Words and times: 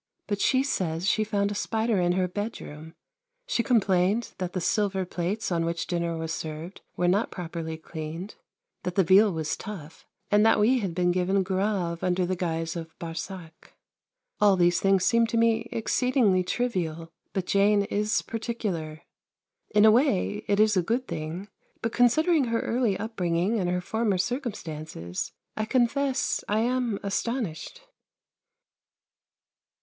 But 0.25 0.41
she 0.41 0.63
says 0.63 1.07
she 1.07 1.23
found 1.23 1.51
a 1.51 1.53
spider 1.53 1.99
in 2.01 2.13
her 2.13 2.27
bedroom; 2.27 2.95
she 3.45 3.61
complained 3.61 4.33
that 4.39 4.53
the 4.53 4.59
silver 4.59 5.05
plates 5.05 5.51
on 5.51 5.63
which 5.63 5.85
dinner 5.85 6.17
was 6.17 6.33
served 6.33 6.81
were 6.97 7.07
not 7.07 7.29
properly 7.29 7.77
cleaned; 7.77 8.33
that 8.81 8.95
the 8.95 9.03
veal 9.03 9.31
was 9.31 9.55
tough, 9.55 10.07
and 10.31 10.43
that 10.43 10.59
we 10.59 10.79
had 10.79 10.95
been 10.95 11.11
given 11.11 11.43
Graves 11.43 12.01
under 12.01 12.25
the 12.25 12.35
guise 12.35 12.75
of 12.75 12.97
Barsac. 12.97 13.73
All 14.39 14.55
these 14.55 14.79
things 14.79 15.05
seem 15.05 15.27
to 15.27 15.37
me 15.37 15.69
exceedingly 15.71 16.41
trivial; 16.43 17.11
but 17.31 17.45
Jane 17.45 17.83
is 17.83 18.23
particular. 18.23 19.03
In 19.69 19.85
a 19.85 19.91
way 19.91 20.43
it 20.47 20.59
is 20.59 20.75
a 20.75 20.81
good 20.81 21.07
thing, 21.07 21.47
but 21.83 21.93
considering 21.93 22.45
her 22.45 22.61
early 22.61 22.97
upbringing 22.97 23.59
and 23.59 23.69
her 23.69 23.81
former 23.81 24.17
circumstances, 24.17 25.31
I 25.55 25.65
confess 25.65 26.43
I 26.49 26.61
am 26.61 26.99
astonished. 27.03 27.81